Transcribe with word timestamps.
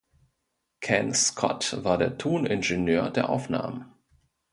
Ken 0.79 1.13
Scott 1.13 1.77
war 1.83 1.99
der 1.99 2.17
Toningenieur 2.17 3.11
der 3.11 3.29
Aufnahmen. 3.29 3.85